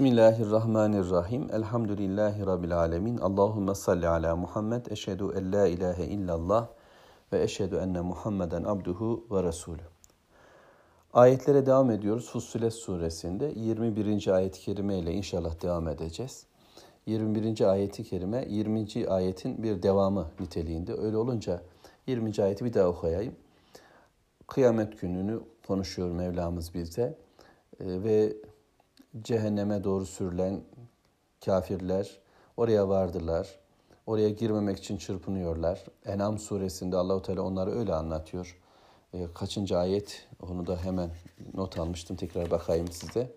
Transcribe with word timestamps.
Bismillahirrahmanirrahim. 0.00 1.48
Elhamdülillahi 1.52 2.46
Rabbil 2.46 2.78
alemin. 2.78 3.18
Allahümme 3.18 3.74
salli 3.74 4.08
ala 4.08 4.36
Muhammed. 4.36 4.86
Eşhedü 4.86 5.24
en 5.38 5.52
la 5.52 5.66
ilahe 5.66 6.04
illallah 6.04 6.68
ve 7.32 7.42
eşhedü 7.42 7.76
enne 7.76 8.00
Muhammeden 8.00 8.64
abduhu 8.64 9.26
ve 9.30 9.42
resulü. 9.42 9.82
Ayetlere 11.12 11.66
devam 11.66 11.90
ediyoruz. 11.90 12.30
Fussilet 12.30 12.72
suresinde 12.72 13.52
21. 13.56 14.28
ayet-i 14.28 14.60
kerime 14.60 14.98
ile 14.98 15.12
inşallah 15.12 15.62
devam 15.62 15.88
edeceğiz. 15.88 16.46
21. 17.06 17.70
ayeti 17.70 18.04
kerime 18.04 18.46
20. 18.48 19.08
ayetin 19.08 19.62
bir 19.62 19.82
devamı 19.82 20.26
niteliğinde. 20.40 20.94
Öyle 20.94 21.16
olunca 21.16 21.62
20. 22.06 22.42
ayeti 22.42 22.64
bir 22.64 22.74
daha 22.74 22.88
okuyayım. 22.88 23.34
Kıyamet 24.46 25.00
gününü 25.00 25.40
konuşuyor 25.66 26.10
Mevlamız 26.10 26.74
bize 26.74 27.18
ee, 27.80 28.02
ve 28.02 28.36
cehenneme 29.22 29.84
doğru 29.84 30.06
sürülen 30.06 30.60
kafirler 31.44 32.20
oraya 32.56 32.88
vardılar. 32.88 33.60
Oraya 34.06 34.28
girmemek 34.30 34.78
için 34.78 34.96
çırpınıyorlar. 34.96 35.84
Enam 36.06 36.38
suresinde 36.38 36.96
Allahu 36.96 37.22
Teala 37.22 37.42
onları 37.42 37.70
öyle 37.70 37.94
anlatıyor. 37.94 38.58
E, 39.14 39.26
kaçıncı 39.34 39.78
ayet? 39.78 40.28
Onu 40.42 40.66
da 40.66 40.84
hemen 40.84 41.10
not 41.54 41.78
almıştım. 41.78 42.16
Tekrar 42.16 42.50
bakayım 42.50 42.92
size. 42.92 43.32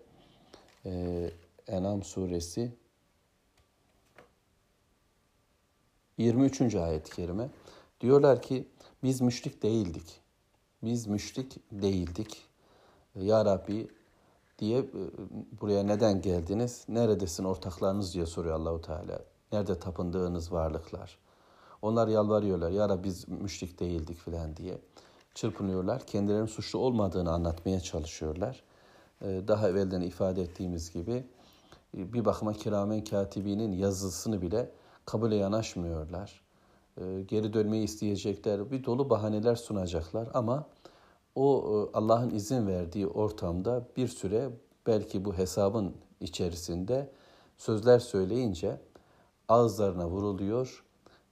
E, 0.86 1.30
Enam 1.66 2.02
suresi 2.02 2.72
23. 6.18 6.74
ayet-i 6.74 7.10
kerime. 7.16 7.48
Diyorlar 8.00 8.42
ki 8.42 8.68
biz 9.02 9.20
müşrik 9.20 9.62
değildik. 9.62 10.20
Biz 10.82 11.06
müşrik 11.06 11.56
değildik. 11.72 12.42
Ya 13.14 13.44
Rabbi 13.44 13.88
diye 14.58 14.78
e, 14.78 14.84
buraya 15.60 15.82
neden 15.82 16.22
geldiniz? 16.22 16.84
Neredesin 16.88 17.44
ortaklarınız 17.44 18.14
diye 18.14 18.26
soruyor 18.26 18.54
Allahu 18.54 18.80
Teala. 18.80 19.20
Nerede 19.52 19.78
tapındığınız 19.78 20.52
varlıklar? 20.52 21.18
Onlar 21.82 22.08
yalvarıyorlar. 22.08 22.70
Ya 22.70 22.88
Rabbi 22.88 23.04
biz 23.04 23.28
müşrik 23.28 23.80
değildik 23.80 24.18
filan 24.18 24.56
diye. 24.56 24.78
Çırpınıyorlar. 25.34 26.06
Kendilerinin 26.06 26.46
suçlu 26.46 26.78
olmadığını 26.78 27.32
anlatmaya 27.32 27.80
çalışıyorlar. 27.80 28.62
E, 29.22 29.48
daha 29.48 29.68
evvelden 29.68 30.00
ifade 30.00 30.42
ettiğimiz 30.42 30.92
gibi 30.92 31.26
e, 31.96 32.12
bir 32.12 32.24
bakıma 32.24 32.52
kiramen 32.52 33.04
katibinin 33.04 33.72
yazısını 33.72 34.42
bile 34.42 34.70
kabule 35.04 35.36
yanaşmıyorlar. 35.36 36.44
Geri 37.28 37.52
dönmeyi 37.52 37.84
isteyecekler. 37.84 38.70
Bir 38.70 38.84
dolu 38.84 39.10
bahaneler 39.10 39.56
sunacaklar 39.56 40.28
ama 40.34 40.66
o 41.34 41.64
e, 41.94 41.96
Allah'ın 41.98 42.30
izin 42.30 42.66
verdiği 42.66 43.06
ortamda 43.06 43.84
bir 43.96 44.08
süre 44.08 44.50
belki 44.86 45.24
bu 45.24 45.34
hesabın 45.34 45.94
içerisinde 46.20 47.10
sözler 47.58 47.98
söyleyince 47.98 48.80
ağızlarına 49.48 50.08
vuruluyor 50.08 50.84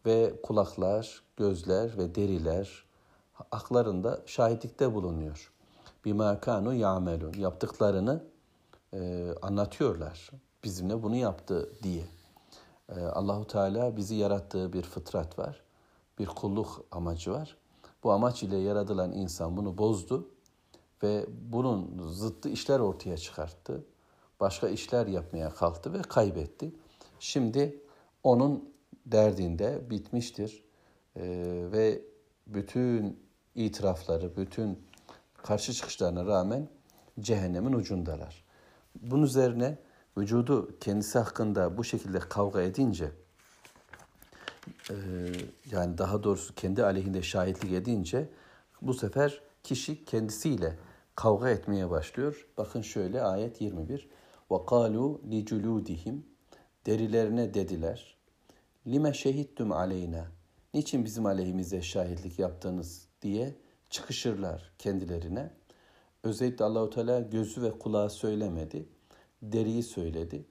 ve 0.06 0.32
kulaklar, 0.42 1.22
gözler 1.36 1.98
ve 1.98 2.14
deriler 2.14 2.84
aklarında 3.52 4.20
şahitlikte 4.26 4.94
bulunuyor. 4.94 5.52
Bima 6.04 6.40
kanu 6.40 6.74
yamelun 6.74 7.32
yaptıklarını 7.32 8.24
e, 8.94 9.28
anlatıyorlar. 9.42 10.30
Bizimle 10.64 11.02
bunu 11.02 11.16
yaptı 11.16 11.70
diye. 11.82 12.04
E, 12.88 13.00
Allahu 13.00 13.46
Teala 13.46 13.96
bizi 13.96 14.14
yarattığı 14.14 14.72
bir 14.72 14.82
fıtrat 14.82 15.38
var. 15.38 15.62
Bir 16.18 16.26
kulluk 16.26 16.84
amacı 16.90 17.32
var. 17.32 17.56
Bu 18.04 18.12
amaç 18.12 18.42
ile 18.42 18.56
yaratılan 18.56 19.12
insan 19.12 19.56
bunu 19.56 19.78
bozdu 19.78 20.30
ve 21.02 21.26
bunun 21.50 22.08
zıttı 22.08 22.48
işler 22.48 22.80
ortaya 22.80 23.16
çıkarttı. 23.16 23.84
Başka 24.40 24.68
işler 24.68 25.06
yapmaya 25.06 25.50
kalktı 25.50 25.92
ve 25.92 26.02
kaybetti. 26.02 26.74
Şimdi 27.20 27.80
onun 28.22 28.72
derdinde 29.06 29.90
bitmiştir 29.90 30.64
ee, 31.16 31.22
ve 31.72 32.02
bütün 32.46 33.20
itirafları, 33.54 34.36
bütün 34.36 34.78
karşı 35.36 35.72
çıkışlarına 35.72 36.26
rağmen 36.26 36.68
cehennemin 37.20 37.72
ucundalar. 37.72 38.44
Bunun 39.00 39.22
üzerine 39.22 39.78
vücudu 40.18 40.78
kendisi 40.80 41.18
hakkında 41.18 41.76
bu 41.76 41.84
şekilde 41.84 42.18
kavga 42.18 42.62
edince 42.62 43.10
e, 44.90 44.94
yani 45.71 45.97
daha 45.97 46.23
doğrusu 46.23 46.55
kendi 46.55 46.83
aleyhinde 46.83 47.21
şahitlik 47.21 47.73
edince 47.73 48.29
bu 48.81 48.93
sefer 48.93 49.41
kişi 49.63 50.05
kendisiyle 50.05 50.75
kavga 51.15 51.49
etmeye 51.49 51.89
başlıyor. 51.89 52.47
Bakın 52.57 52.81
şöyle 52.81 53.21
ayet 53.21 53.61
21. 53.61 54.09
وَقَالُوا 54.49 55.19
لِجُلُودِهِمْ 55.29 56.19
Derilerine 56.85 57.53
dediler. 57.53 58.17
Lime 58.87 59.13
şehittum 59.13 59.71
aleyna. 59.71 60.27
Niçin 60.73 61.05
bizim 61.05 61.25
aleyhimize 61.25 61.81
şahitlik 61.81 62.39
yaptınız 62.39 63.07
diye 63.21 63.55
çıkışırlar 63.89 64.71
kendilerine. 64.79 65.51
Özellikle 66.23 66.65
Allahu 66.65 66.89
Teala 66.89 67.19
gözü 67.19 67.61
ve 67.61 67.71
kulağı 67.79 68.09
söylemedi. 68.09 68.85
Deriyi 69.41 69.83
söyledi. 69.83 70.45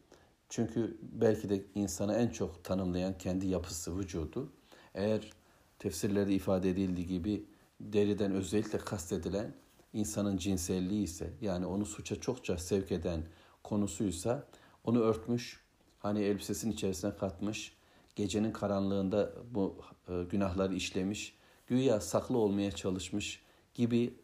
Çünkü 0.49 0.99
belki 1.03 1.49
de 1.49 1.65
insanı 1.75 2.15
en 2.15 2.29
çok 2.29 2.65
tanımlayan 2.65 3.19
kendi 3.19 3.47
yapısı, 3.47 3.99
vücudu. 3.99 4.53
Eğer 4.96 5.32
tefsirlerde 5.80 6.34
ifade 6.34 6.70
edildiği 6.70 7.08
gibi 7.08 7.46
deriden 7.80 8.32
özellikle 8.32 8.78
kastedilen 8.78 9.54
insanın 9.94 10.38
cinselliği 10.38 11.04
ise 11.04 11.34
yani 11.42 11.66
onu 11.66 11.86
suça 11.86 12.22
çokça 12.22 12.58
sevk 12.58 12.92
eden 12.92 13.24
konusuysa 13.64 14.48
onu 14.84 15.00
örtmüş, 15.00 15.66
hani 16.00 16.22
elbisesinin 16.22 16.74
içerisine 16.74 17.16
katmış, 17.16 17.78
gecenin 18.16 18.52
karanlığında 18.52 19.34
bu 19.52 19.78
e, 20.10 20.24
günahları 20.24 20.76
işlemiş, 20.76 21.36
güya 21.68 22.02
saklı 22.02 22.38
olmaya 22.38 22.72
çalışmış 22.72 23.44
gibi 23.74 24.20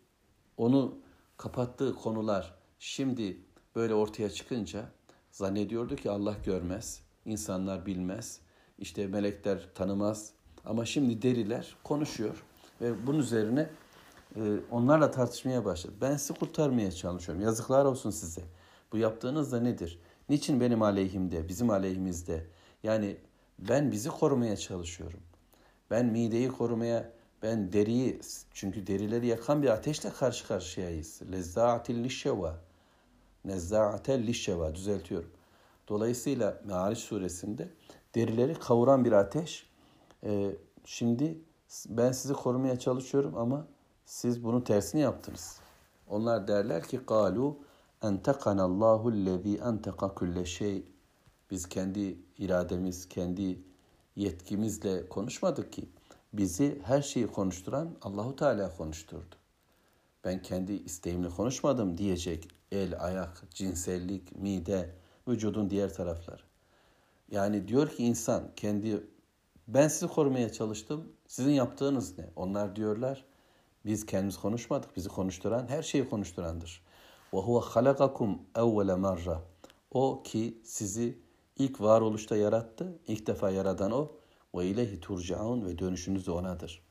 onu 0.58 1.00
kapattığı 1.38 1.96
konular 1.96 2.56
şimdi 2.80 3.42
böyle 3.76 3.94
ortaya 3.94 4.30
çıkınca 4.30 4.90
Zannediyordu 5.38 5.96
ki 5.96 6.12
Allah 6.12 6.36
görmez, 6.46 7.04
insanlar 7.26 7.86
bilmez, 7.86 8.42
işte 8.80 9.08
melekler 9.08 9.74
tanımaz. 9.76 10.34
Ama 10.68 10.86
şimdi 10.86 11.22
deriler 11.22 11.76
konuşuyor 11.84 12.44
ve 12.82 13.08
bunun 13.08 13.20
üzerine 13.20 13.70
e, 14.36 14.42
onlarla 14.72 15.12
tartışmaya 15.12 15.66
başladı. 15.66 15.94
Ben 16.02 16.18
sizi 16.18 16.34
kurtarmaya 16.34 16.92
çalışıyorum. 16.92 17.44
Yazıklar 17.44 17.86
olsun 17.86 18.10
size. 18.12 18.42
Bu 18.92 18.98
yaptığınız 18.98 19.52
da 19.52 19.60
nedir? 19.60 20.00
Niçin 20.30 20.62
benim 20.62 20.82
aleyhimde, 20.82 21.48
bizim 21.48 21.70
aleyhimizde? 21.70 22.46
Yani 22.84 23.18
ben 23.60 23.92
bizi 23.92 24.10
korumaya 24.10 24.58
çalışıyorum. 24.58 25.20
Ben 25.92 26.06
mideyi 26.06 26.50
korumaya, 26.50 27.12
ben 27.44 27.74
deriyi, 27.74 28.20
çünkü 28.54 28.88
derileri 28.88 29.28
yakan 29.28 29.64
bir 29.64 29.68
ateşle 29.68 30.10
karşı 30.10 30.48
karşıyayız. 30.48 31.22
Lezza'atil 31.32 32.04
lişşeva. 32.04 32.56
Nezza'atel 33.46 34.28
lişşeva 34.28 34.76
düzeltiyorum. 34.76 35.32
Dolayısıyla 35.88 36.62
Me'ariç 36.66 37.00
suresinde 37.00 37.70
derileri 38.16 38.54
kavuran 38.54 39.06
bir 39.06 39.12
ateş. 39.12 39.67
Ee, 40.24 40.56
şimdi 40.86 41.42
ben 41.90 42.12
sizi 42.12 42.34
korumaya 42.34 42.80
çalışıyorum 42.80 43.38
ama 43.38 43.68
siz 44.06 44.44
bunun 44.44 44.62
tersini 44.62 45.02
yaptınız. 45.02 45.60
Onlar 46.08 46.48
derler 46.48 46.84
ki 46.84 46.98
galu 47.08 47.58
entekanallahu 48.04 49.26
lezi 49.26 49.58
enteka 49.58 50.14
kulle 50.14 50.46
şey. 50.46 50.86
Biz 51.52 51.70
kendi 51.70 52.18
irademiz, 52.38 53.10
kendi 53.10 53.62
yetkimizle 54.16 55.10
konuşmadık 55.10 55.74
ki. 55.74 55.90
Bizi 56.34 56.82
her 56.84 57.02
şeyi 57.02 57.28
konuşturan 57.28 57.96
Allahu 58.02 58.36
Teala 58.36 58.78
konuşturdu. 58.78 59.36
Ben 60.24 60.42
kendi 60.42 60.74
isteğimle 60.74 61.30
konuşmadım 61.30 61.98
diyecek 61.98 62.48
el, 62.72 63.06
ayak, 63.06 63.44
cinsellik, 63.50 64.36
mide, 64.36 64.96
vücudun 65.28 65.70
diğer 65.70 65.94
tarafları. 65.94 66.42
Yani 67.32 67.68
diyor 67.68 67.90
ki 67.90 68.04
insan 68.04 68.44
kendi 68.56 69.04
ben 69.68 69.88
sizi 69.88 70.08
korumaya 70.08 70.52
çalıştım. 70.52 71.12
Sizin 71.28 71.52
yaptığınız 71.52 72.18
ne? 72.18 72.26
Onlar 72.36 72.76
diyorlar 72.76 73.26
biz 73.86 74.06
kendimiz 74.06 74.38
konuşmadık. 74.38 74.98
Bizi 74.98 75.10
konuşturan 75.10 75.68
her 75.68 75.84
şeyi 75.84 76.10
konuşturandır. 76.10 76.82
Ve 77.34 77.38
huve 77.38 77.60
halakakum 77.66 78.40
evvele 78.56 78.96
marra. 78.96 79.42
O 79.92 80.24
ki 80.24 80.58
sizi 80.64 81.18
ilk 81.58 81.82
varoluşta 81.82 82.36
yarattı. 82.36 83.00
İlk 83.08 83.28
defa 83.28 83.50
yaradan 83.50 83.92
o. 83.92 84.12
Ve 84.56 84.66
ileyhi 84.66 85.00
turcaun 85.00 85.66
ve 85.66 85.80
dönüşünüz 85.80 86.28
de 86.28 86.32
onadır. 86.32 86.82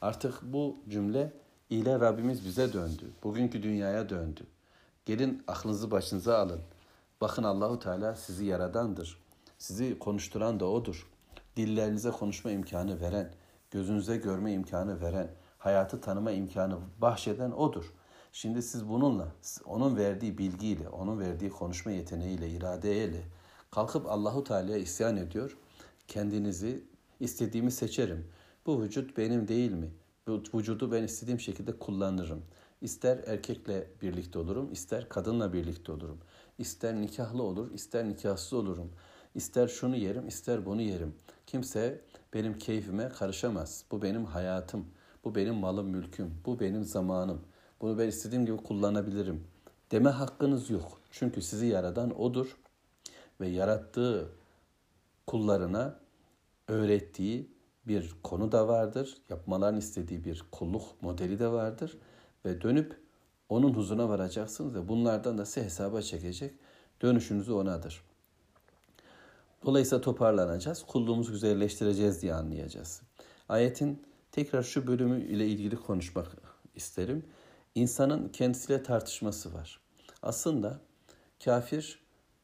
Artık 0.00 0.42
bu 0.42 0.76
cümle 0.88 1.32
ile 1.70 2.00
Rabbimiz 2.00 2.44
bize 2.44 2.72
döndü. 2.72 3.12
Bugünkü 3.24 3.62
dünyaya 3.62 4.08
döndü. 4.08 4.46
Gelin 5.06 5.42
aklınızı 5.46 5.90
başınıza 5.90 6.38
alın. 6.38 6.60
Bakın 7.20 7.42
Allahu 7.42 7.78
Teala 7.78 8.14
sizi 8.14 8.44
yaradandır. 8.44 9.18
Sizi 9.58 9.98
konuşturan 9.98 10.60
da 10.60 10.64
odur. 10.64 11.06
Dillerinize 11.58 12.10
konuşma 12.10 12.50
imkanı 12.50 13.00
veren, 13.00 13.34
gözünüze 13.70 14.16
görme 14.16 14.52
imkanı 14.52 15.00
veren, 15.00 15.30
hayatı 15.58 16.00
tanıma 16.00 16.30
imkanı 16.30 16.78
bahşeden 16.98 17.50
odur. 17.50 17.92
Şimdi 18.32 18.62
siz 18.62 18.88
bununla, 18.88 19.28
onun 19.64 19.96
verdiği 19.96 20.38
bilgiyle, 20.38 20.88
onun 20.88 21.18
verdiği 21.18 21.50
konuşma 21.50 21.92
yeteneğiyle, 21.92 22.50
iradeyle 22.50 23.22
kalkıp 23.70 24.06
Allahu 24.06 24.44
Teala'ya 24.44 24.76
isyan 24.76 25.16
ediyor. 25.16 25.56
Kendinizi 26.08 26.84
istediğimi 27.20 27.72
seçerim. 27.72 28.26
Bu 28.66 28.82
vücut 28.82 29.16
benim 29.16 29.48
değil 29.48 29.72
mi? 29.72 29.90
Bu 30.26 30.42
vücudu 30.54 30.92
ben 30.92 31.02
istediğim 31.02 31.40
şekilde 31.40 31.78
kullanırım. 31.78 32.42
İster 32.80 33.18
erkekle 33.26 33.86
birlikte 34.02 34.38
olurum, 34.38 34.72
ister 34.72 35.08
kadınla 35.08 35.52
birlikte 35.52 35.92
olurum. 35.92 36.18
İster 36.58 37.00
nikahlı 37.00 37.42
olur, 37.42 37.70
ister 37.74 38.08
nikahsız 38.08 38.52
olurum. 38.52 38.92
İster 39.34 39.68
şunu 39.68 39.96
yerim, 39.96 40.28
ister 40.28 40.66
bunu 40.66 40.82
yerim. 40.82 41.14
Kimse 41.46 42.00
benim 42.34 42.58
keyfime 42.58 43.08
karışamaz. 43.08 43.84
Bu 43.90 44.02
benim 44.02 44.24
hayatım. 44.24 44.86
Bu 45.24 45.34
benim 45.34 45.54
malım, 45.54 45.86
mülküm. 45.86 46.34
Bu 46.46 46.60
benim 46.60 46.84
zamanım. 46.84 47.40
Bunu 47.80 47.98
ben 47.98 48.08
istediğim 48.08 48.46
gibi 48.46 48.56
kullanabilirim. 48.56 49.44
Deme 49.90 50.10
hakkınız 50.10 50.70
yok. 50.70 51.00
Çünkü 51.10 51.42
sizi 51.42 51.66
yaradan 51.66 52.20
odur 52.20 52.56
ve 53.40 53.48
yarattığı 53.48 54.28
kullarına 55.26 56.00
öğrettiği 56.68 57.50
bir 57.86 58.14
konu 58.22 58.52
da 58.52 58.68
vardır. 58.68 59.16
Yapmalarını 59.28 59.78
istediği 59.78 60.24
bir 60.24 60.44
kulluk 60.52 61.02
modeli 61.02 61.38
de 61.38 61.48
vardır 61.48 61.98
ve 62.44 62.60
dönüp 62.60 63.00
onun 63.48 63.74
huzuruna 63.74 64.08
varacaksınız 64.08 64.74
ve 64.74 64.88
bunlardan 64.88 65.38
da 65.38 65.44
size 65.46 65.64
hesaba 65.64 66.02
çekecek. 66.02 66.54
Dönüşünüzü 67.02 67.52
onadır. 67.52 68.07
Dolayısıyla 69.66 70.00
toparlanacağız. 70.00 70.82
Kulluğumuzu 70.82 71.32
güzelleştireceğiz 71.32 72.22
diye 72.22 72.34
anlayacağız. 72.34 73.02
Ayetin 73.48 74.02
tekrar 74.32 74.62
şu 74.62 74.86
bölümü 74.86 75.24
ile 75.24 75.46
ilgili 75.46 75.76
konuşmak 75.76 76.26
isterim. 76.74 77.26
İnsanın 77.74 78.28
kendisiyle 78.28 78.82
tartışması 78.82 79.54
var. 79.54 79.80
Aslında 80.22 80.80
kafir 81.44 82.02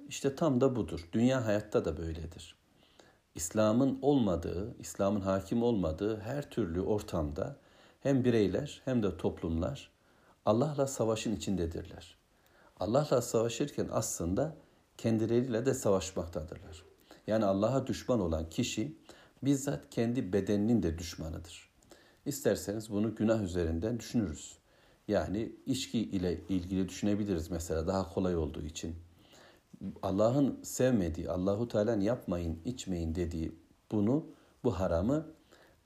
işte 0.08 0.36
tam 0.36 0.60
da 0.60 0.76
budur. 0.76 1.08
Dünya 1.12 1.46
hayatta 1.46 1.84
da 1.84 1.96
böyledir. 1.96 2.56
İslam'ın 3.34 3.98
olmadığı, 4.02 4.74
İslam'ın 4.78 5.20
hakim 5.20 5.62
olmadığı 5.62 6.20
her 6.20 6.50
türlü 6.50 6.80
ortamda 6.80 7.56
hem 8.00 8.24
bireyler 8.24 8.82
hem 8.84 9.02
de 9.02 9.16
toplumlar 9.16 9.90
Allah'la 10.46 10.86
savaşın 10.86 11.36
içindedirler. 11.36 12.16
Allah'la 12.80 13.22
savaşırken 13.22 13.88
aslında 13.92 14.56
kendileriyle 14.98 15.66
de 15.66 15.74
savaşmaktadırlar. 15.74 16.93
Yani 17.26 17.44
Allah'a 17.44 17.86
düşman 17.86 18.20
olan 18.20 18.50
kişi 18.50 18.96
bizzat 19.42 19.90
kendi 19.90 20.32
bedeninin 20.32 20.82
de 20.82 20.98
düşmanıdır. 20.98 21.70
İsterseniz 22.26 22.90
bunu 22.90 23.14
günah 23.14 23.42
üzerinden 23.42 23.98
düşünürüz. 23.98 24.58
Yani 25.08 25.52
içki 25.66 25.98
ile 25.98 26.40
ilgili 26.48 26.88
düşünebiliriz 26.88 27.50
mesela 27.50 27.86
daha 27.86 28.14
kolay 28.14 28.36
olduğu 28.36 28.62
için. 28.62 28.96
Allah'ın 30.02 30.58
sevmediği, 30.62 31.30
Allahu 31.30 31.68
Teala'nın 31.68 32.00
yapmayın, 32.00 32.58
içmeyin 32.64 33.14
dediği 33.14 33.52
bunu, 33.92 34.26
bu 34.64 34.80
haramı 34.80 35.26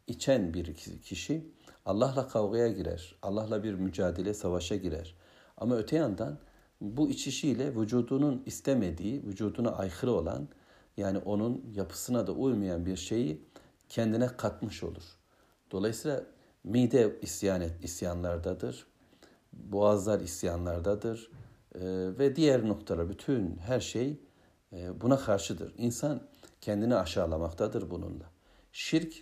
içen 0.07 0.55
bir 0.55 0.75
kişi 1.03 1.47
Allah'la 1.87 2.29
kavgaya 2.29 2.69
girer. 2.69 3.15
Allah'la 3.23 3.63
bir 3.63 3.75
mücadele, 3.75 4.35
savaşa 4.35 4.77
girer. 4.77 5.15
Ama 5.57 5.77
öte 5.77 5.97
yandan 5.97 6.39
bu 6.81 7.11
içişiyle 7.11 7.77
vücudunun 7.77 8.43
istemediği, 8.47 9.27
vücuduna 9.27 9.71
aykırı 9.71 10.13
olan 10.13 10.49
yani 10.99 11.19
onun 11.19 11.65
yapısına 11.75 12.27
da 12.27 12.33
uymayan 12.33 12.87
bir 12.87 12.97
şeyi 12.97 13.45
kendine 13.89 14.27
katmış 14.27 14.83
olur. 14.83 15.03
Dolayısıyla 15.71 16.25
mide 16.65 17.19
isyan 17.23 17.61
et, 17.61 17.85
isyanlardadır. 17.85 18.87
Boğazlar 19.53 20.21
isyanlardadır. 20.21 21.31
Ee, 21.75 21.81
ve 22.19 22.37
diğer 22.37 22.69
noktalar 22.69 23.09
bütün 23.09 23.57
her 23.57 23.81
şey 23.81 24.21
e, 24.73 25.01
buna 25.01 25.19
karşıdır. 25.19 25.75
İnsan 25.79 26.23
kendini 26.61 26.95
aşağılamaktadır 26.97 27.91
bununla. 27.91 28.25
Şirk 28.73 29.15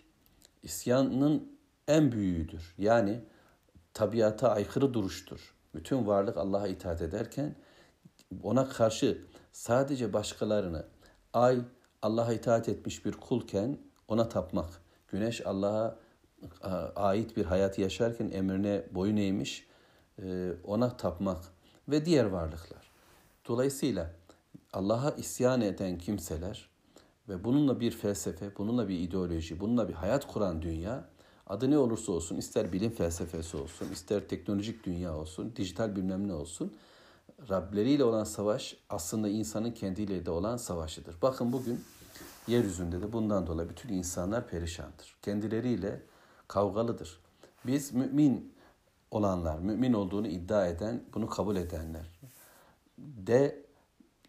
isyanın 0.62 1.58
en 1.88 2.12
büyüğüdür. 2.12 2.74
Yani 2.78 3.20
tabiata 3.94 4.50
aykırı 4.50 4.94
duruştur. 4.94 5.54
Bütün 5.74 6.06
varlık 6.06 6.36
Allah'a 6.36 6.68
itaat 6.68 7.02
ederken 7.02 7.54
ona 8.42 8.68
karşı 8.68 9.24
sadece 9.52 10.12
başkalarını 10.12 10.84
ay 11.36 11.58
Allah'a 12.02 12.32
itaat 12.32 12.68
etmiş 12.68 13.04
bir 13.04 13.12
kulken 13.12 13.78
ona 14.08 14.28
tapmak. 14.28 14.82
Güneş 15.08 15.46
Allah'a 15.46 15.98
ait 16.96 17.36
bir 17.36 17.44
hayatı 17.44 17.80
yaşarken 17.80 18.30
emrine 18.30 18.84
boyun 18.90 19.16
eğmiş 19.16 19.66
e, 20.22 20.52
ona 20.64 20.96
tapmak 20.96 21.44
ve 21.88 22.04
diğer 22.04 22.24
varlıklar. 22.24 22.90
Dolayısıyla 23.48 24.12
Allah'a 24.72 25.10
isyan 25.10 25.60
eden 25.60 25.98
kimseler 25.98 26.68
ve 27.28 27.44
bununla 27.44 27.80
bir 27.80 27.90
felsefe, 27.90 28.56
bununla 28.58 28.88
bir 28.88 29.00
ideoloji, 29.00 29.60
bununla 29.60 29.88
bir 29.88 29.94
hayat 29.94 30.26
kuran 30.32 30.62
dünya 30.62 31.08
adı 31.46 31.70
ne 31.70 31.78
olursa 31.78 32.12
olsun 32.12 32.36
ister 32.36 32.72
bilim 32.72 32.90
felsefesi 32.90 33.56
olsun, 33.56 33.88
ister 33.92 34.28
teknolojik 34.28 34.84
dünya 34.84 35.16
olsun, 35.16 35.52
dijital 35.56 35.96
bilmem 35.96 36.28
ne 36.28 36.34
olsun 36.34 36.72
Rableriyle 37.48 38.04
olan 38.04 38.24
savaş 38.24 38.76
aslında 38.90 39.28
insanın 39.28 39.70
kendiyle 39.70 40.26
de 40.26 40.30
olan 40.30 40.56
savaşıdır. 40.56 41.16
Bakın 41.22 41.52
bugün 41.52 41.84
yeryüzünde 42.46 43.02
de 43.02 43.12
bundan 43.12 43.46
dolayı 43.46 43.68
bütün 43.68 43.88
insanlar 43.88 44.48
perişandır. 44.48 45.16
Kendileriyle 45.22 46.02
kavgalıdır. 46.48 47.20
Biz 47.66 47.92
mümin 47.92 48.54
olanlar, 49.10 49.58
mümin 49.58 49.92
olduğunu 49.92 50.28
iddia 50.28 50.66
eden, 50.66 51.04
bunu 51.14 51.26
kabul 51.26 51.56
edenler 51.56 52.10
de 52.98 53.66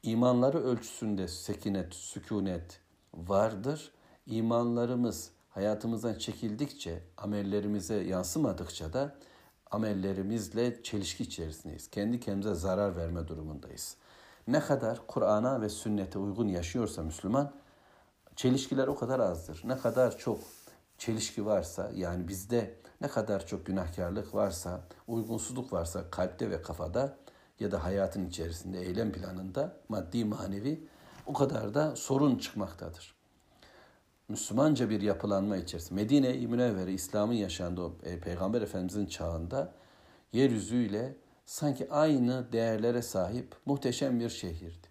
imanları 0.04 0.64
ölçüsünde 0.64 1.28
sekinet, 1.28 1.94
sükunet 1.94 2.80
vardır. 3.14 3.92
İmanlarımız 4.26 5.32
hayatımızdan 5.50 6.14
çekildikçe, 6.14 7.04
amellerimize 7.18 7.96
yansımadıkça 7.96 8.94
da 8.94 9.16
amellerimizle 9.72 10.84
çelişki 10.84 11.24
içerisindeyiz. 11.24 11.90
Kendi 11.90 12.20
kendimize 12.20 12.56
zarar 12.56 12.96
verme 12.96 13.28
durumundayız. 13.28 13.98
Ne 14.48 14.60
kadar 14.60 15.08
Kur'an'a 15.08 15.62
ve 15.62 15.70
sünnete 15.70 16.20
uygun 16.20 16.48
yaşıyorsa 16.48 17.04
Müslüman, 17.04 17.52
çelişkiler 18.36 18.88
o 18.88 18.96
kadar 18.96 19.20
azdır. 19.20 19.62
Ne 19.66 19.78
kadar 19.78 20.18
çok 20.18 20.40
çelişki 20.98 21.46
varsa, 21.46 21.92
yani 21.96 22.28
bizde 22.28 22.76
ne 23.02 23.08
kadar 23.08 23.48
çok 23.48 23.66
günahkarlık 23.66 24.36
varsa, 24.36 24.82
uygunsuzluk 25.08 25.74
varsa 25.74 26.10
kalpte 26.12 26.50
ve 26.50 26.62
kafada 26.62 27.18
ya 27.60 27.72
da 27.72 27.84
hayatın 27.84 28.26
içerisinde, 28.26 28.80
eylem 28.80 29.12
planında, 29.12 29.78
maddi 29.90 30.26
manevi 30.26 30.88
o 31.26 31.34
kadar 31.34 31.74
da 31.74 31.96
sorun 31.96 32.38
çıkmaktadır. 32.38 33.17
Müslümanca 34.30 34.90
bir 34.90 35.02
yapılanma 35.02 35.58
içerisinde. 35.58 36.02
Medine-i 36.02 36.48
Münevvere, 36.48 36.94
İslam'ın 36.94 37.34
yaşandığı 37.34 37.92
e, 38.04 38.20
Peygamber 38.20 38.62
Efendimizin 38.62 39.06
çağında 39.06 39.74
yeryüzüyle 40.34 41.16
sanki 41.46 41.92
aynı 41.92 42.52
değerlere 42.52 43.02
sahip 43.02 43.56
muhteşem 43.66 44.20
bir 44.20 44.30
şehirdi. 44.30 44.88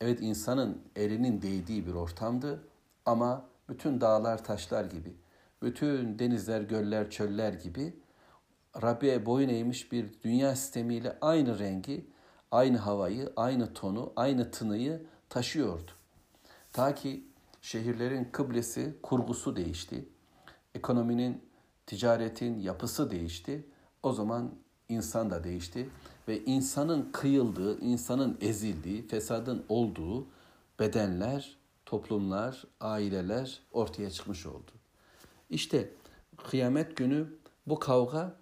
Evet 0.00 0.18
insanın 0.22 0.82
elinin 0.96 1.42
değdiği 1.42 1.86
bir 1.86 1.94
ortamdı 1.94 2.68
ama 3.06 3.44
bütün 3.68 4.00
dağlar 4.00 4.44
taşlar 4.44 4.84
gibi, 4.84 5.16
bütün 5.62 6.18
denizler, 6.18 6.60
göller, 6.60 7.10
çöller 7.10 7.52
gibi 7.52 7.96
Rabbi'ye 8.82 9.26
boyun 9.26 9.48
eğmiş 9.48 9.92
bir 9.92 10.20
dünya 10.22 10.56
sistemiyle 10.56 11.18
aynı 11.20 11.58
rengi, 11.58 12.06
aynı 12.50 12.78
havayı, 12.78 13.32
aynı 13.36 13.74
tonu, 13.74 14.12
aynı 14.16 14.50
tınıyı 14.50 15.06
taşıyordu. 15.28 15.90
Ta 16.72 16.94
ki 16.94 17.31
şehirlerin 17.62 18.24
kıblesi, 18.24 18.96
kurgusu 19.02 19.56
değişti. 19.56 20.08
Ekonominin, 20.74 21.42
ticaretin 21.86 22.58
yapısı 22.58 23.10
değişti. 23.10 23.66
O 24.02 24.12
zaman 24.12 24.54
insan 24.88 25.30
da 25.30 25.44
değişti 25.44 25.88
ve 26.28 26.44
insanın 26.44 27.12
kıyıldığı, 27.12 27.80
insanın 27.80 28.38
ezildiği, 28.40 29.08
fesadın 29.08 29.64
olduğu 29.68 30.26
bedenler, 30.80 31.56
toplumlar, 31.86 32.64
aileler 32.80 33.62
ortaya 33.72 34.10
çıkmış 34.10 34.46
oldu. 34.46 34.70
İşte 35.50 35.90
kıyamet 36.36 36.96
günü 36.96 37.26
bu 37.66 37.78
kavga 37.78 38.36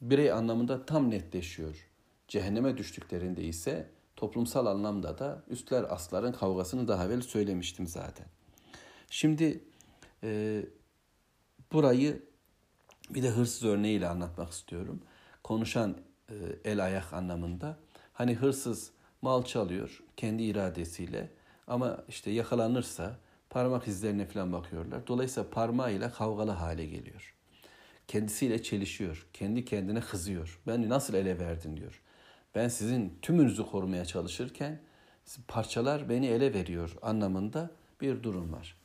birey 0.00 0.32
anlamında 0.32 0.86
tam 0.86 1.10
netleşiyor. 1.10 1.88
Cehenneme 2.28 2.76
düştüklerinde 2.76 3.42
ise 3.42 3.90
toplumsal 4.16 4.66
anlamda 4.66 5.18
da 5.18 5.42
üstler 5.48 5.82
asların 5.82 6.32
kavgasını 6.32 6.88
daha 6.88 7.04
evvel 7.04 7.20
söylemiştim 7.20 7.86
zaten. 7.86 8.26
Şimdi 9.14 9.64
e, 10.22 10.60
burayı 11.72 12.22
bir 13.10 13.22
de 13.22 13.28
hırsız 13.28 13.64
örneğiyle 13.64 14.08
anlatmak 14.08 14.52
istiyorum. 14.52 15.02
Konuşan 15.42 15.96
e, 16.30 16.34
el 16.64 16.84
ayak 16.84 17.12
anlamında. 17.12 17.78
Hani 18.12 18.34
hırsız 18.34 18.90
mal 19.22 19.44
çalıyor 19.44 20.02
kendi 20.16 20.42
iradesiyle 20.42 21.30
ama 21.66 22.04
işte 22.08 22.30
yakalanırsa 22.30 23.18
parmak 23.50 23.88
izlerine 23.88 24.26
falan 24.26 24.52
bakıyorlar. 24.52 25.06
Dolayısıyla 25.06 25.50
parmağıyla 25.50 26.12
kavgalı 26.12 26.50
hale 26.50 26.86
geliyor. 26.86 27.34
kendisiyle 28.08 28.62
çelişiyor. 28.62 29.26
Kendi 29.32 29.64
kendine 29.64 30.00
kızıyor. 30.00 30.60
Beni 30.66 30.88
nasıl 30.88 31.14
ele 31.14 31.38
verdin 31.38 31.76
diyor. 31.76 32.02
Ben 32.54 32.68
sizin 32.68 33.18
tümünüzü 33.22 33.66
korumaya 33.66 34.04
çalışırken 34.04 34.80
parçalar 35.48 36.08
beni 36.08 36.26
ele 36.26 36.54
veriyor 36.54 36.96
anlamında 37.02 37.70
bir 38.00 38.22
durum 38.22 38.52
var. 38.52 38.83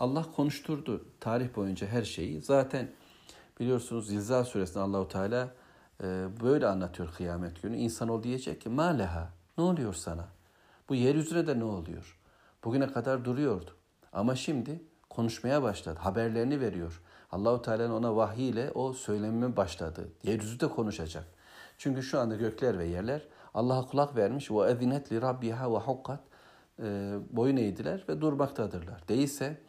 Allah 0.00 0.26
konuşturdu 0.36 1.04
tarih 1.20 1.56
boyunca 1.56 1.86
her 1.86 2.02
şeyi. 2.02 2.40
Zaten 2.40 2.90
biliyorsunuz 3.60 4.06
Zilzal 4.06 4.44
suresinde 4.44 4.80
Allahu 4.80 5.08
Teala 5.08 5.48
e, 6.02 6.26
böyle 6.42 6.66
anlatıyor 6.66 7.12
kıyamet 7.16 7.62
günü. 7.62 7.76
İnsan 7.76 8.08
ol 8.08 8.22
diyecek 8.22 8.60
ki 8.60 8.68
maleha 8.68 9.28
ne 9.58 9.64
oluyor 9.64 9.94
sana? 9.94 10.28
Bu 10.88 10.94
yeryüzüne 10.94 11.46
de 11.46 11.58
ne 11.58 11.64
oluyor? 11.64 12.18
Bugüne 12.64 12.92
kadar 12.92 13.24
duruyordu. 13.24 13.70
Ama 14.12 14.36
şimdi 14.36 14.82
konuşmaya 15.10 15.62
başladı. 15.62 15.98
Haberlerini 16.02 16.60
veriyor. 16.60 17.02
Allahu 17.32 17.62
Teala'nın 17.62 17.92
ona 17.92 18.16
vahiy 18.16 18.48
ile 18.48 18.70
o 18.70 18.92
söylemeye 18.92 19.56
başladı. 19.56 20.08
Yeryüzü 20.22 20.60
de 20.60 20.68
konuşacak. 20.68 21.24
Çünkü 21.78 22.02
şu 22.02 22.20
anda 22.20 22.36
gökler 22.36 22.78
ve 22.78 22.86
yerler 22.86 23.22
Allah'a 23.54 23.86
kulak 23.86 24.16
vermiş. 24.16 24.50
Ve 24.50 24.70
ezinet 24.70 25.12
li 25.12 25.22
rabbiha 25.22 25.72
ve 25.72 25.78
hukkat 25.78 26.20
e, 26.82 27.14
boyun 27.30 27.56
eğdiler 27.56 28.04
ve 28.08 28.20
durmaktadırlar. 28.20 29.08
Değilse 29.08 29.60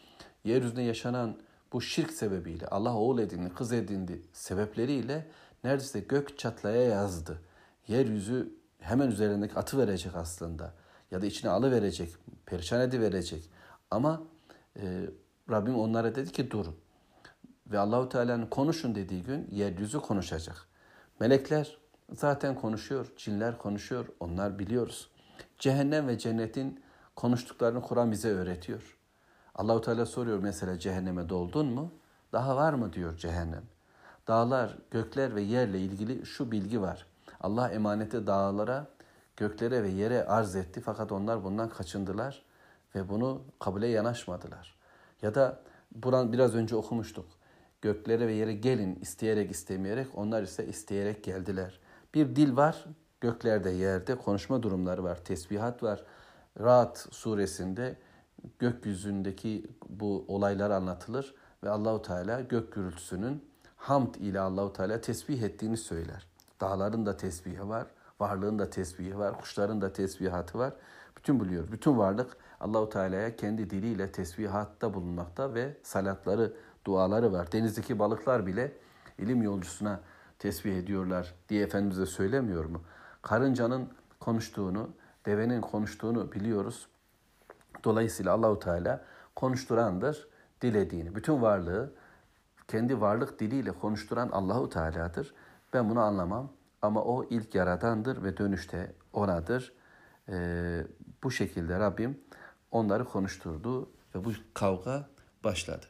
yeryüzünde 0.43 0.81
yaşanan 0.81 1.37
bu 1.73 1.81
şirk 1.81 2.11
sebebiyle 2.11 2.67
Allah 2.67 2.95
oğul 2.95 3.19
edindi, 3.19 3.53
kız 3.53 3.71
edindi 3.71 4.21
sebepleriyle 4.33 5.27
neredeyse 5.63 5.99
gök 5.99 6.37
çatlaya 6.37 6.81
yazdı. 6.81 7.41
Yeryüzü 7.87 8.55
hemen 8.79 9.07
üzerindeki 9.07 9.55
atı 9.55 9.77
verecek 9.77 10.15
aslında. 10.15 10.73
Ya 11.11 11.21
da 11.21 11.25
içine 11.25 11.51
alı 11.51 11.71
verecek, 11.71 12.15
perişan 12.45 12.81
edi 12.81 13.01
verecek. 13.01 13.49
Ama 13.91 14.21
e, 14.79 15.05
Rabbim 15.49 15.75
onlara 15.75 16.15
dedi 16.15 16.31
ki 16.31 16.51
durun. 16.51 16.75
Ve 17.67 17.79
Allahu 17.79 18.09
Teala'nın 18.09 18.45
konuşun 18.45 18.95
dediği 18.95 19.23
gün 19.23 19.47
yeryüzü 19.51 19.99
konuşacak. 19.99 20.67
Melekler 21.19 21.77
zaten 22.13 22.55
konuşuyor, 22.55 23.13
cinler 23.17 23.57
konuşuyor, 23.57 24.05
onlar 24.19 24.59
biliyoruz. 24.59 25.09
Cehennem 25.59 26.07
ve 26.07 26.17
cennetin 26.17 26.83
konuştuklarını 27.15 27.81
Kur'an 27.81 28.11
bize 28.11 28.29
öğretiyor. 28.29 28.97
Allahu 29.55 29.81
Teala 29.81 30.05
soruyor 30.05 30.39
mesela 30.39 30.79
cehenneme 30.79 31.29
doldun 31.29 31.67
mu? 31.67 31.91
Daha 32.33 32.55
var 32.55 32.73
mı 32.73 32.93
diyor 32.93 33.17
cehennem. 33.17 33.63
Dağlar, 34.27 34.77
gökler 34.91 35.35
ve 35.35 35.41
yerle 35.41 35.79
ilgili 35.79 36.25
şu 36.25 36.51
bilgi 36.51 36.81
var. 36.81 37.05
Allah 37.41 37.69
emaneti 37.69 38.27
dağlara, 38.27 38.87
göklere 39.37 39.83
ve 39.83 39.89
yere 39.89 40.25
arz 40.25 40.55
etti 40.55 40.81
fakat 40.81 41.11
onlar 41.11 41.43
bundan 41.43 41.69
kaçındılar 41.69 42.43
ve 42.95 43.09
bunu 43.09 43.41
kabule 43.59 43.87
yanaşmadılar. 43.87 44.75
Ya 45.21 45.35
da 45.35 45.59
buran 45.91 46.33
biraz 46.33 46.55
önce 46.55 46.75
okumuştuk. 46.75 47.25
Göklere 47.81 48.27
ve 48.27 48.33
yere 48.33 48.53
gelin 48.53 48.95
isteyerek 48.95 49.51
istemeyerek 49.51 50.07
onlar 50.13 50.43
ise 50.43 50.67
isteyerek 50.67 51.23
geldiler. 51.23 51.79
Bir 52.13 52.35
dil 52.35 52.55
var 52.55 52.85
göklerde 53.21 53.69
yerde 53.69 54.15
konuşma 54.15 54.63
durumları 54.63 55.03
var. 55.03 55.23
Tesbihat 55.23 55.83
var. 55.83 56.03
Rahat 56.59 57.07
suresinde 57.11 57.95
gökyüzündeki 58.59 59.67
bu 59.89 60.25
olaylar 60.27 60.71
anlatılır 60.71 61.35
ve 61.63 61.69
Allahu 61.69 62.01
Teala 62.01 62.41
gök 62.41 62.73
gürültüsünün 62.73 63.45
hamd 63.75 64.15
ile 64.15 64.39
Allahu 64.39 64.73
Teala 64.73 65.01
tesbih 65.01 65.41
ettiğini 65.41 65.77
söyler. 65.77 66.27
Dağların 66.61 67.05
da 67.05 67.17
tesbihi 67.17 67.69
var, 67.69 67.87
varlığın 68.19 68.59
da 68.59 68.69
tesbihi 68.69 69.17
var, 69.17 69.37
kuşların 69.39 69.81
da 69.81 69.93
tesbihatı 69.93 70.59
var. 70.59 70.73
Bütün 71.17 71.39
biliyor. 71.39 71.71
Bütün 71.71 71.97
varlık 71.97 72.37
Allahu 72.59 72.89
Teala'ya 72.89 73.35
kendi 73.35 73.69
diliyle 73.69 74.11
tesbihatta 74.11 74.93
bulunmakta 74.93 75.53
ve 75.53 75.77
salatları, 75.83 76.53
duaları 76.85 77.31
var. 77.31 77.51
Denizdeki 77.51 77.99
balıklar 77.99 78.47
bile 78.47 78.77
ilim 79.17 79.43
yolcusuna 79.43 79.99
tesbih 80.39 80.77
ediyorlar 80.77 81.33
diye 81.49 81.63
Efendimiz 81.63 81.97
de 81.97 82.05
söylemiyor 82.05 82.65
mu? 82.65 82.81
Karıncanın 83.21 83.89
konuştuğunu, 84.19 84.89
devenin 85.25 85.61
konuştuğunu 85.61 86.31
biliyoruz. 86.31 86.87
Dolayısıyla 87.83 88.33
Allahu 88.33 88.59
Teala 88.59 89.05
konuşturandır 89.35 90.27
dilediğini. 90.61 91.15
Bütün 91.15 91.41
varlığı 91.41 91.93
kendi 92.67 93.01
varlık 93.01 93.39
diliyle 93.39 93.71
konuşturan 93.71 94.29
Allahu 94.29 94.69
Teala'dır. 94.69 95.33
Ben 95.73 95.89
bunu 95.89 95.99
anlamam 95.99 96.53
ama 96.81 97.03
o 97.03 97.23
ilk 97.29 97.55
yaradandır 97.55 98.23
ve 98.23 98.37
dönüşte 98.37 98.95
onadır. 99.13 99.73
Ee, 100.29 100.87
bu 101.23 101.31
şekilde 101.31 101.79
Rabbim 101.79 102.19
onları 102.71 103.05
konuşturdu 103.05 103.89
ve 104.15 104.25
bu 104.25 104.31
kavga 104.53 105.09
başladı. 105.43 105.85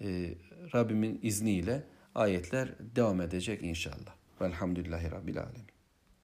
Ee, 0.00 0.34
Rabbimin 0.74 1.18
izniyle 1.22 1.86
ayetler 2.14 2.74
devam 2.80 3.20
edecek 3.20 3.62
inşallah. 3.62 4.14
Velhamdülillahi 4.40 5.10
Rabbil 5.10 5.40
Alemin. 5.40 5.73